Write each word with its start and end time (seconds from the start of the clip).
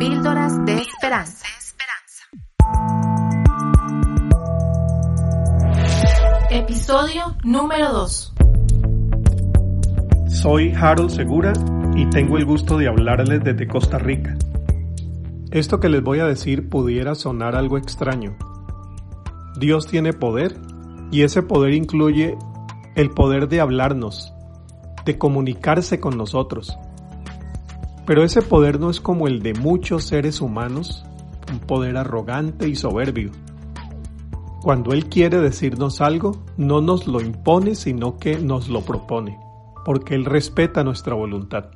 Píldoras 0.00 0.64
de 0.64 0.78
Esperanza. 0.78 1.46
Episodio 6.50 7.36
número 7.44 7.92
2. 7.92 8.32
Soy 10.28 10.72
Harold 10.72 11.10
Segura 11.10 11.52
y 11.94 12.08
tengo 12.08 12.38
el 12.38 12.46
gusto 12.46 12.78
de 12.78 12.88
hablarles 12.88 13.44
desde 13.44 13.68
Costa 13.68 13.98
Rica. 13.98 14.38
Esto 15.50 15.80
que 15.80 15.90
les 15.90 16.02
voy 16.02 16.20
a 16.20 16.24
decir 16.24 16.70
pudiera 16.70 17.14
sonar 17.14 17.54
algo 17.54 17.76
extraño. 17.76 18.38
Dios 19.58 19.86
tiene 19.86 20.14
poder 20.14 20.56
y 21.10 21.24
ese 21.24 21.42
poder 21.42 21.74
incluye 21.74 22.38
el 22.94 23.10
poder 23.10 23.48
de 23.50 23.60
hablarnos, 23.60 24.32
de 25.04 25.18
comunicarse 25.18 26.00
con 26.00 26.16
nosotros 26.16 26.78
pero 28.10 28.24
ese 28.24 28.42
poder 28.42 28.80
no 28.80 28.90
es 28.90 29.00
como 29.00 29.28
el 29.28 29.40
de 29.40 29.54
muchos 29.54 30.02
seres 30.02 30.40
humanos, 30.40 31.04
un 31.48 31.60
poder 31.60 31.96
arrogante 31.96 32.68
y 32.68 32.74
soberbio. 32.74 33.30
Cuando 34.62 34.90
Él 34.90 35.08
quiere 35.08 35.38
decirnos 35.38 36.00
algo, 36.00 36.42
no 36.56 36.80
nos 36.80 37.06
lo 37.06 37.20
impone, 37.20 37.76
sino 37.76 38.16
que 38.16 38.36
nos 38.36 38.68
lo 38.68 38.80
propone, 38.80 39.38
porque 39.84 40.16
Él 40.16 40.24
respeta 40.24 40.82
nuestra 40.82 41.14
voluntad. 41.14 41.66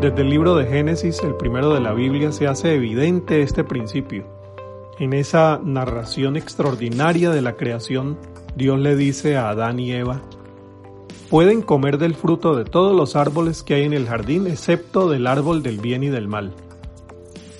Desde 0.00 0.22
el 0.22 0.28
libro 0.28 0.56
de 0.56 0.66
Génesis, 0.66 1.22
el 1.22 1.36
primero 1.36 1.72
de 1.72 1.80
la 1.80 1.92
Biblia, 1.92 2.32
se 2.32 2.48
hace 2.48 2.74
evidente 2.74 3.42
este 3.42 3.62
principio. 3.62 4.26
En 4.98 5.12
esa 5.12 5.60
narración 5.62 6.36
extraordinaria 6.36 7.30
de 7.30 7.42
la 7.42 7.54
creación, 7.54 8.18
Dios 8.56 8.80
le 8.80 8.96
dice 8.96 9.36
a 9.36 9.50
Adán 9.50 9.78
y 9.78 9.92
Eva, 9.92 10.20
Pueden 11.30 11.62
comer 11.62 11.98
del 11.98 12.14
fruto 12.14 12.54
de 12.54 12.64
todos 12.64 12.94
los 12.94 13.16
árboles 13.16 13.64
que 13.64 13.74
hay 13.74 13.82
en 13.82 13.92
el 13.92 14.06
jardín, 14.06 14.46
excepto 14.46 15.10
del 15.10 15.26
árbol 15.26 15.62
del 15.62 15.78
bien 15.78 16.04
y 16.04 16.08
del 16.08 16.28
mal. 16.28 16.54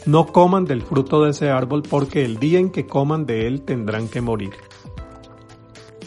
No 0.04 0.26
coman 0.28 0.66
del 0.66 0.82
fruto 0.82 1.24
de 1.24 1.30
ese 1.30 1.50
árbol 1.50 1.82
porque 1.82 2.24
el 2.24 2.38
día 2.38 2.60
en 2.60 2.70
que 2.70 2.86
coman 2.86 3.26
de 3.26 3.48
él 3.48 3.62
tendrán 3.62 4.06
que 4.06 4.20
morir. 4.20 4.52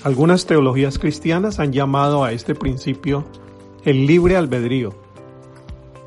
Algunas 0.04 0.46
teologías 0.46 0.98
cristianas 0.98 1.60
han 1.60 1.74
llamado 1.74 2.24
a 2.24 2.32
este 2.32 2.56
principio 2.56 3.26
el 3.84 4.08
libre 4.08 4.38
albedrío. 4.38 4.94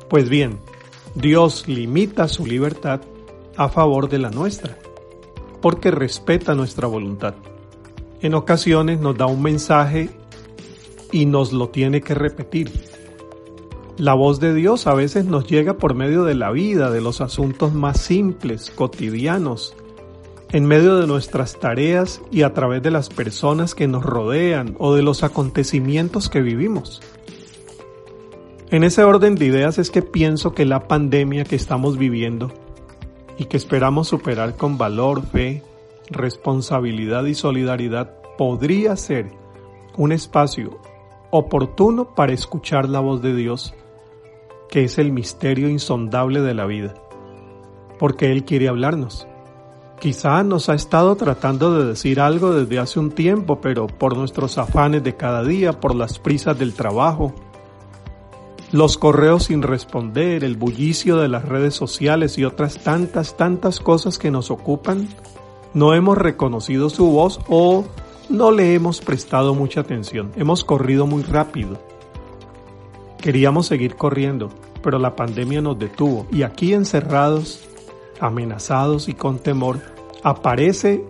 Pues 0.09 0.29
bien, 0.29 0.57
Dios 1.13 1.67
limita 1.67 2.27
su 2.27 2.47
libertad 2.47 3.01
a 3.55 3.69
favor 3.69 4.09
de 4.09 4.17
la 4.17 4.31
nuestra, 4.31 4.79
porque 5.61 5.91
respeta 5.91 6.55
nuestra 6.55 6.87
voluntad. 6.87 7.35
En 8.21 8.33
ocasiones 8.33 8.99
nos 8.99 9.15
da 9.15 9.27
un 9.27 9.43
mensaje 9.43 10.09
y 11.13 11.27
nos 11.27 11.53
lo 11.53 11.69
tiene 11.69 12.01
que 12.01 12.15
repetir. 12.15 12.71
La 13.97 14.15
voz 14.15 14.39
de 14.39 14.55
Dios 14.55 14.87
a 14.87 14.95
veces 14.95 15.25
nos 15.25 15.47
llega 15.47 15.77
por 15.77 15.93
medio 15.93 16.23
de 16.23 16.33
la 16.33 16.51
vida, 16.51 16.89
de 16.89 16.99
los 16.99 17.21
asuntos 17.21 17.73
más 17.73 18.01
simples, 18.01 18.71
cotidianos, 18.71 19.75
en 20.51 20.65
medio 20.65 20.97
de 20.97 21.05
nuestras 21.05 21.59
tareas 21.59 22.19
y 22.31 22.41
a 22.41 22.53
través 22.53 22.81
de 22.81 22.89
las 22.89 23.09
personas 23.09 23.75
que 23.75 23.87
nos 23.87 24.03
rodean 24.03 24.75
o 24.79 24.95
de 24.95 25.03
los 25.03 25.23
acontecimientos 25.23 26.27
que 26.27 26.41
vivimos. 26.41 27.01
En 28.71 28.83
ese 28.83 29.03
orden 29.03 29.35
de 29.35 29.45
ideas 29.45 29.77
es 29.77 29.91
que 29.91 30.01
pienso 30.01 30.55
que 30.55 30.65
la 30.65 30.87
pandemia 30.87 31.43
que 31.43 31.55
estamos 31.55 31.99
viviendo 31.99 32.51
y 33.37 33.45
que 33.45 33.57
esperamos 33.57 34.07
superar 34.07 34.57
con 34.57 34.79
valor, 34.79 35.21
fe, 35.21 35.61
responsabilidad 36.09 37.25
y 37.25 37.35
solidaridad 37.35 38.15
podría 38.35 38.95
ser 38.95 39.31
un 39.95 40.11
espacio 40.11 40.79
oportuno 41.35 42.13
para 42.13 42.31
escuchar 42.31 42.87
la 42.87 42.99
voz 42.99 43.23
de 43.23 43.33
Dios, 43.33 43.73
que 44.69 44.83
es 44.83 44.99
el 44.99 45.11
misterio 45.11 45.67
insondable 45.67 46.41
de 46.41 46.53
la 46.53 46.67
vida, 46.67 46.93
porque 47.97 48.31
Él 48.31 48.45
quiere 48.45 48.67
hablarnos. 48.67 49.27
Quizá 49.99 50.43
nos 50.43 50.69
ha 50.69 50.75
estado 50.75 51.15
tratando 51.15 51.73
de 51.73 51.87
decir 51.87 52.19
algo 52.19 52.53
desde 52.53 52.77
hace 52.77 52.99
un 52.99 53.09
tiempo, 53.09 53.59
pero 53.61 53.87
por 53.87 54.15
nuestros 54.15 54.59
afanes 54.59 55.03
de 55.03 55.15
cada 55.15 55.43
día, 55.43 55.79
por 55.79 55.95
las 55.95 56.19
prisas 56.19 56.59
del 56.59 56.75
trabajo, 56.75 57.33
los 58.71 58.99
correos 58.99 59.45
sin 59.45 59.63
responder, 59.63 60.43
el 60.43 60.55
bullicio 60.55 61.17
de 61.17 61.29
las 61.29 61.45
redes 61.45 61.73
sociales 61.73 62.37
y 62.37 62.45
otras 62.45 62.83
tantas, 62.83 63.37
tantas 63.37 63.79
cosas 63.79 64.19
que 64.19 64.29
nos 64.29 64.51
ocupan, 64.51 65.07
no 65.73 65.95
hemos 65.95 66.15
reconocido 66.15 66.91
su 66.91 67.07
voz 67.07 67.39
o 67.49 67.85
no 68.33 68.49
le 68.49 68.73
hemos 68.73 68.99
prestado 68.99 69.53
mucha 69.53 69.81
atención, 69.81 70.31
hemos 70.35 70.63
corrido 70.63 71.05
muy 71.05 71.21
rápido. 71.21 71.77
Queríamos 73.21 73.67
seguir 73.67 73.95
corriendo, 73.95 74.49
pero 74.81 74.97
la 74.97 75.15
pandemia 75.15 75.61
nos 75.61 75.77
detuvo 75.77 76.25
y 76.31 76.41
aquí 76.41 76.73
encerrados, 76.73 77.63
amenazados 78.19 79.07
y 79.07 79.13
con 79.13 79.37
temor, 79.37 79.81
aparece 80.23 81.05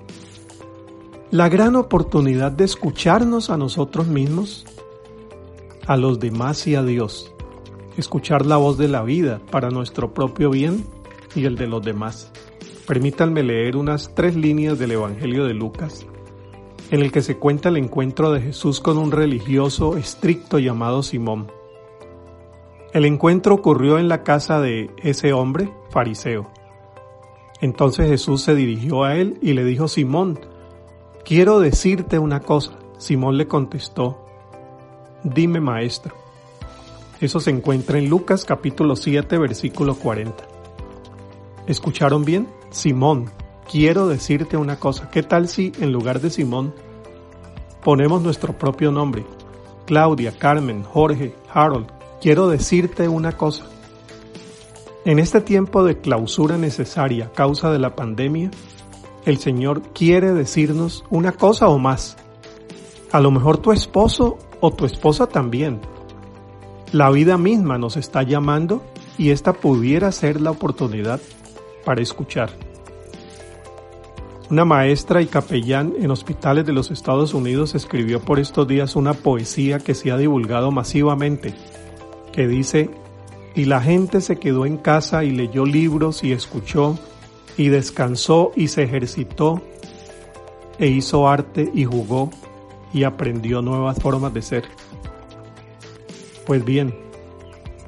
la 1.32 1.48
gran 1.48 1.78
oportunidad 1.78 2.52
de 2.52 2.66
escucharnos 2.66 3.50
a 3.50 3.58
nosotros 3.58 4.08
mismos, 4.08 4.66
a 5.88 5.96
los 5.96 6.20
demás 6.20 6.68
y 6.68 6.76
a 6.76 6.84
Dios, 6.84 7.34
escuchar 7.96 8.46
la 8.46 8.58
voz 8.58 8.78
de 8.78 8.90
la 8.90 9.02
vida 9.02 9.40
para 9.50 9.70
nuestro 9.70 10.14
propio 10.14 10.50
bien 10.50 10.86
y 11.36 11.46
el 11.46 11.56
de 11.56 11.68
los 11.68 11.82
demás. 11.82 12.30
Permítanme 12.86 13.44
leer 13.44 13.78
unas 13.78 14.14
tres 14.14 14.36
líneas 14.36 14.78
del 14.78 14.92
Evangelio 14.92 15.46
de 15.46 15.54
Lucas 15.54 16.06
en 16.94 17.02
el 17.02 17.12
que 17.12 17.24
se 17.24 17.38
cuenta 17.38 17.70
el 17.70 17.78
encuentro 17.78 18.32
de 18.32 18.40
Jesús 18.40 18.80
con 18.80 19.00
un 19.00 19.12
religioso 19.12 19.98
estricto 19.98 20.60
llamado 20.60 21.02
Simón. 21.02 21.52
El 22.94 23.06
encuentro 23.06 23.56
ocurrió 23.56 23.98
en 23.98 24.08
la 24.08 24.22
casa 24.22 24.62
de 24.62 24.92
ese 24.98 25.34
hombre, 25.34 25.74
fariseo. 25.90 26.52
Entonces 27.62 28.10
Jesús 28.10 28.44
se 28.44 28.54
dirigió 28.54 29.06
a 29.06 29.16
él 29.16 29.40
y 29.42 29.54
le 29.54 29.66
dijo, 29.66 29.88
Simón, 29.88 30.40
quiero 31.26 31.60
decirte 31.60 32.20
una 32.20 32.42
cosa. 32.42 32.78
Simón 33.00 33.38
le 33.38 33.48
contestó, 33.48 34.24
dime 35.24 35.60
maestro. 35.60 36.14
Eso 37.20 37.40
se 37.40 37.50
encuentra 37.50 37.98
en 37.98 38.08
Lucas 38.08 38.46
capítulo 38.46 38.96
7 38.96 39.36
versículo 39.40 39.96
40. 39.96 40.46
¿Escucharon 41.66 42.24
bien? 42.24 42.48
Simón, 42.70 43.32
quiero 43.70 44.08
decirte 44.08 44.58
una 44.58 44.80
cosa. 44.80 45.10
¿Qué 45.10 45.24
tal 45.24 45.48
si 45.48 45.72
en 45.80 45.92
lugar 45.92 46.22
de 46.22 46.30
Simón 46.30 46.74
ponemos 47.84 48.22
nuestro 48.22 48.58
propio 48.58 48.92
nombre? 48.92 49.26
Claudia, 49.86 50.32
Carmen, 50.38 50.84
Jorge, 50.84 51.36
Harold, 51.54 51.88
quiero 52.22 52.48
decirte 52.48 53.08
una 53.08 53.34
cosa. 53.34 53.66
En 55.06 55.20
este 55.20 55.42
tiempo 55.42 55.84
de 55.84 56.00
clausura 56.00 56.58
necesaria 56.58 57.26
a 57.26 57.32
causa 57.32 57.72
de 57.72 57.80
la 57.80 57.96
pandemia, 57.96 58.52
el 59.26 59.38
Señor 59.38 59.82
quiere 59.94 60.32
decirnos 60.32 61.04
una 61.10 61.34
cosa 61.34 61.68
o 61.68 61.78
más. 61.78 62.18
A 63.12 63.20
lo 63.20 63.32
mejor 63.32 63.58
tu 63.58 63.72
esposo 63.72 64.38
o 64.62 64.72
tu 64.72 64.86
esposa 64.86 65.28
también. 65.28 65.82
La 66.94 67.10
vida 67.10 67.38
misma 67.38 67.78
nos 67.78 67.98
está 67.98 68.24
llamando 68.24 68.82
y 69.18 69.32
esta 69.32 69.54
pudiera 69.54 70.12
ser 70.12 70.40
la 70.40 70.52
oportunidad 70.52 71.20
para 71.84 72.02
escuchar. 72.02 72.52
Una 74.54 74.66
maestra 74.66 75.20
y 75.20 75.26
capellán 75.26 75.96
en 76.00 76.12
hospitales 76.12 76.64
de 76.64 76.74
los 76.74 76.92
Estados 76.92 77.34
Unidos 77.34 77.74
escribió 77.74 78.22
por 78.22 78.40
estos 78.40 78.68
días 78.68 78.96
una 78.96 79.16
poesía 79.16 79.80
que 79.80 79.96
se 79.96 80.12
ha 80.12 80.18
divulgado 80.18 80.70
masivamente, 80.70 81.56
que 82.32 82.48
dice, 82.48 82.92
y 83.56 83.66
la 83.66 83.82
gente 83.82 84.22
se 84.22 84.38
quedó 84.38 84.68
en 84.68 84.78
casa 84.78 85.24
y 85.24 85.32
leyó 85.32 85.66
libros 85.66 86.24
y 86.24 86.34
escuchó, 86.34 87.00
y 87.58 87.70
descansó 87.70 88.52
y 88.56 88.68
se 88.68 88.84
ejercitó, 88.84 89.60
e 90.78 90.86
hizo 90.86 91.28
arte 91.28 91.72
y 91.74 91.86
jugó, 91.86 92.30
y 92.94 93.06
aprendió 93.06 93.64
nuevas 93.64 94.00
formas 94.00 94.36
de 94.36 94.44
ser. 94.44 94.66
Pues 96.46 96.64
bien, 96.64 96.94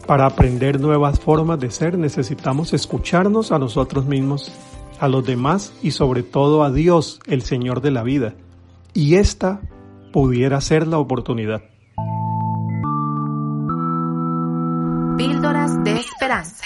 para 0.07 0.25
aprender 0.25 0.81
nuevas 0.81 1.19
formas 1.19 1.59
de 1.59 1.69
ser 1.69 1.95
necesitamos 1.95 2.73
escucharnos 2.73 3.51
a 3.51 3.59
nosotros 3.59 4.07
mismos 4.07 4.51
a 5.00 5.07
los 5.07 5.25
demás 5.25 5.74
y 5.81 5.92
sobre 5.92 6.24
todo 6.24 6.63
a 6.63 6.71
Dios, 6.71 7.19
el 7.27 7.42
Señor 7.42 7.81
de 7.81 7.92
la 7.92 8.03
vida. 8.03 8.33
Y 8.94 9.15
esta 9.15 9.62
pudiera 10.13 10.62
ser 10.62 10.88
la 10.88 10.97
oportunidad. 10.97 11.63
Píldoras 15.18 15.83
de 15.83 15.97
esperanza. 15.97 16.65